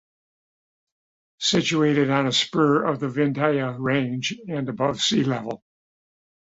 Situated 1.37 2.09
on 2.09 2.25
a 2.25 2.31
spur 2.31 2.85
of 2.85 2.99
the 2.99 3.07
Vindhya 3.07 3.75
Range 3.77 4.35
and 4.47 4.67
above 4.67 4.99
sea-level. 4.99 5.63